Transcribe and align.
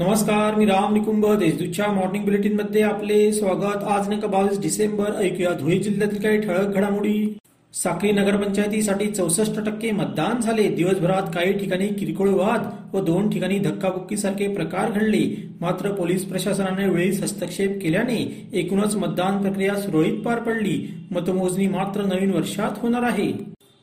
नमस्कार 0.00 0.54
मी 0.54 0.64
राम 0.66 0.92
निकुंभ 0.94 1.24
देशदूतच्या 1.38 1.86
मॉर्निंग 1.92 2.24
बुलेटिनमध्ये 2.24 2.82
आपले 2.82 3.32
स्वागत. 3.32 3.82
आज 3.84 4.08
नेमका 4.08 4.28
बावीस 4.28 4.60
डिसेंबर 4.60 5.16
ऐकूया 5.18 5.50
धुळे 5.54 5.78
जिल्ह्यातील 5.78 6.20
काही 6.22 6.40
ठळक 6.40 6.76
घडामोडी. 6.76 7.12
साखळी 7.74 8.12
नगरपंचायतीसाठी 8.12 9.10
चौसष्ट 9.10 9.60
टक्के 9.66 9.90
मतदान 9.90 10.40
झाले. 10.40 10.68
दिवसभरात 10.68 11.30
काही 11.34 11.52
ठिकाणी 11.58 11.88
किरकोळ 11.88 12.30
वाद 12.30 12.66
व 12.94 13.04
दोन 13.04 13.30
ठिकाणी 13.30 13.58
धक्काबुक्कीसारखे 13.58 14.48
प्रकार 14.54 14.90
घडले. 14.90 15.24
मात्र 15.60 15.92
पोलीस 15.92 16.24
प्रशासनाने 16.24 16.88
वेळीच 16.88 17.22
हस्तक्षेप 17.22 17.78
केल्याने 17.82 18.18
एकूणच 18.52 18.96
मतदान 18.96 19.42
प्रक्रिया 19.42 19.76
सुरळीत 19.76 20.22
पार 20.22 20.40
पडली. 20.40 20.80
मतमोजणी 21.10 21.68
मात्र 21.68 22.14
नवीन 22.14 22.30
वर्षात 22.30 22.82
होणार 22.82 23.02
आहे. 23.02 23.32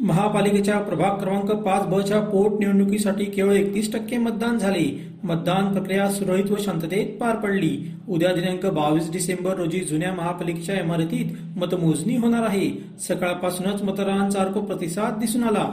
महापालिकेच्या 0.00 0.78
प्रभाग 0.78 1.18
क्रमांक 1.20 1.50
पाच 1.64 1.86
ब 1.86 2.00
च्या 2.00 2.20
पोटनिवडणुकीसाठी 2.20 3.24
केवळ 3.24 3.52
एकतीस 3.52 3.92
टक्के 3.92 4.18
मतदान 4.18 4.58
झाले. 4.58 4.84
मतदान 5.24 5.72
प्रक्रिया 5.72 6.08
सुरळीत 6.10 6.50
व 6.50 6.56
शांततेत 6.58 7.18
पार 7.20 7.36
पडली. 7.36 7.76
उद्या 8.08 8.32
दिनांक 8.34 8.64
बावीस 8.66 9.10
डिसेंबर 9.12 9.56
रोजी 9.56 9.80
जुन्या 9.80 10.12
महापालिकेच्या 10.12 10.78
इमारतीत 10.80 11.58
मतमोजणी 11.58 12.16
होणार 12.16 12.42
आहे. 12.42 12.70
सकाळपासूनच 13.00 13.82
मतदारांचा 13.82 14.40
अर्क 14.40 14.58
प्रतिसाद 14.58 15.18
दिसून 15.18 15.44
आला. 15.44 15.68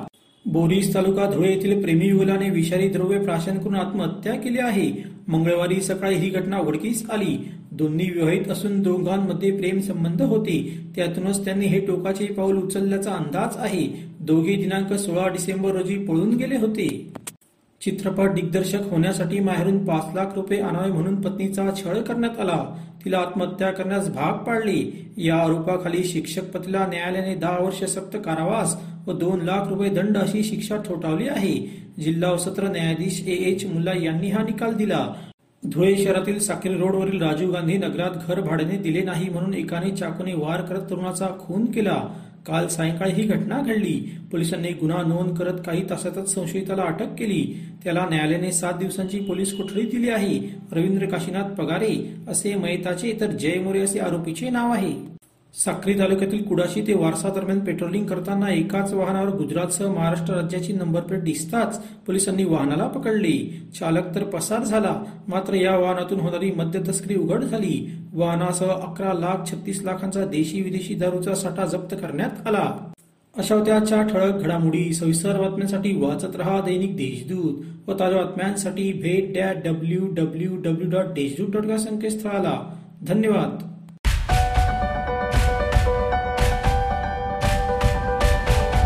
बोरीस 0.47 0.93
तालुका 0.93 1.25
धुळे 1.29 1.49
येथील 1.49 1.81
प्रेमी 1.81 2.07
युगलाने 2.07 2.49
विषारी 2.49 2.88
द्रव्य 2.88 3.19
प्राशन 3.19 3.57
करून 3.57 3.75
आत्महत्या 3.75 4.33
केली 4.33 4.57
आहे. 4.57 5.03
मंगळवारी 5.27 5.81
सकाळी 5.81 6.15
ही 6.15 6.29
घटना 6.29 6.59
उघडकीस 6.59 7.09
आली. 7.09 7.38
दोन्ही 7.71 8.09
विवाहित 8.09 8.47
असून 8.49 8.81
दोघांमध्ये 8.81 9.52
प्रेम 9.52 9.79
संबंध 9.79 10.21
होते. 10.21 10.79
त्यातूनच 10.95 11.45
त्यांनी 11.45 11.65
हे 11.65 11.79
टोकाचे 11.79 12.25
पाऊल 12.25 12.57
उचलल्याचा 12.57 13.11
अंदाज 13.11 13.57
आहे. 13.57 13.88
दोघे 14.19 14.55
दिनांक 14.55 14.93
सोळा 14.93 15.27
डिसेंबर 15.27 15.71
रोजी 15.71 15.97
पळून 15.97 16.33
गेले 16.33 16.57
होते. 16.57 17.13
चित्रपट 17.81 18.33
दिग्दर्शक 18.33 18.89
होण्यासाठी 18.92 19.39
माहेरून 19.39 19.86
पाच 19.86 20.16
लाख 20.16 20.33
रुपये 20.36 20.59
आणावे 20.61 20.92
म्हणून 20.92 21.22
पत्नीचा 21.22 21.70
छळ 21.78 22.00
करण्यात 22.02 22.39
आला. 22.39 22.64
तिला 23.06 23.17
आत्महत्या 23.17 23.72
करण्यास 23.72 24.09
भाग 24.09 24.44
पाडली. 24.44 24.92
या 25.17 25.36
आरोपाखाली 25.36 26.03
शिक्षक 26.03 26.52
पतीला 26.52 26.86
न्यायालयाने 26.88 27.36
दहा 27.36 27.58
वर्ष 27.59 27.84
सक्त 27.84 28.17
कारावास 28.17 28.75
व 29.08 29.11
दोन 29.11 29.42
लाख 29.42 29.67
रुपये 29.67 29.89
दंड 29.89 30.17
अशी 30.17 30.44
शिक्षा 30.44 30.78
ठोठावली 30.78 31.28
आहे. 31.28 31.56
जिल्हा 32.00 32.31
व 32.31 32.38
सत्र 32.38 32.67
न्यायाधीश 32.67 33.23
ए 33.28 33.36
एच 33.52 33.66
मुल्ला 33.66 33.94
यांनी 33.94 34.30
हा 34.30 34.44
निकाल 34.44 34.73
दिला. 34.73 35.08
धुळे 35.64 35.95
शहरातील 35.97 36.39
साखर 36.39 36.72
रोडवरील 36.72 37.22
राजीव 37.22 37.52
गांधी 37.53 37.78
नगरात 37.78 38.28
घर 38.28 38.41
भाड्याने 38.41 38.78
दिले 38.78 39.02
नाही 39.02 39.30
म्हणून 39.30 39.53
एकाने 39.53 39.91
चाकूने 39.91 40.34
वार 40.34 40.62
करत 40.62 40.89
तरुणाचा 40.89 41.28
खून 41.39 41.66
केला. 41.66 42.02
काल 42.48 42.67
सायंकाळी 42.67 43.12
ही 43.12 43.23
घटना 43.23 43.62
घडली. 43.62 44.12
पोलिसांनी 44.31 44.70
गुन्हा 44.70 45.02
नोंद 45.03 45.38
करत 45.38 45.59
काही 45.66 45.90
तासातच 45.90 46.34
संशयिताला 46.34 46.84
अटक 46.84 47.16
केली. 47.20 47.59
त्याला 47.84 48.06
न्यायालयाने 48.09 48.52
सात 48.52 48.73
दिवसांची 48.73 49.20
पोलीस 49.20 49.53
कोठडी 49.53 49.81
दिली 49.81 50.09
आहे. 50.09 50.40
रवींद्र 50.72 51.06
काशीनाथ 51.06 51.44
पगारे 51.44 52.14
असे 52.28 52.56
मयताचे 52.56 53.18
तर 53.22 53.31
जय 53.31 53.59
मोरे 53.59 53.80
असे 53.80 54.00
आरोपीचे 54.00 54.50
नाव 54.50 54.72
आहे. 54.72 55.18
साक्री 55.66 55.94
तालुक्यातील 55.94 56.44
कुडाशी 56.44 56.81
ते 56.81 56.94
वारसा 56.94 57.30
दरम्यान 57.30 57.59
पेट्रोलिंग 57.59 58.05
करताना 58.05 58.53
एकाच 58.53 58.94
वाहनावर 58.94 59.30
गुजरातसह 59.30 59.91
महाराष्ट्र 59.91 60.33
राज्याची 60.33 60.73
नंबर 60.73 61.02
प्लेट 61.02 61.22
दिसताच 61.22 61.80
पोलिसांनी 61.80 62.44
वाहनाला 62.44 62.88
पकडले. 62.88 63.61
चालक 63.80 64.16
तर 64.16 64.23
पसार 64.23 64.63
झाला 64.63 65.03
मात्र 65.28 65.53
या 65.53 65.78
वाहनातून 65.78 66.19
होणारी 66.19 66.52
मद्य 66.52 66.80
तस्करी 66.88 67.16
उघड 67.16 67.44
झाली. 67.44 67.91
वाहनासह 68.13 68.66
अकरा 68.66 69.13
लाख 69.13 69.52
छत्तीस 69.52 69.81
लाखांचा 69.83 70.25
देशी 70.25 70.61
विदेशी 70.61 70.95
दारूचा 70.95 71.35
साठा 71.35 71.66
जप्त 71.66 71.95
करण्यात 71.95 72.47
आला. 72.47 72.91
अशा 73.38 73.55
होत्या 73.55 74.02
ठळक 74.02 74.35
घडामोडी. 74.35 74.94
सविस्तर 74.94 75.41
बातम्यांसाठी 75.41 75.95
वाचत 75.95 76.35
रहा 76.35 76.61
दैनिक 76.61 76.95
देशदूत 76.95 77.89
व 77.89 77.94
ताज्या 78.00 78.22
बातम्यांसाठी 78.22 78.94
भेट 78.94 79.33
dot 79.33 79.55
W 79.66 80.08
W 80.11 80.55
W 80.55 80.89
dot 80.89 81.05
Deshdoot 81.05 81.61
dot 81.61 81.78
संकेतस्थळाला. 81.78 82.74
धन्यवाद. 83.07 83.76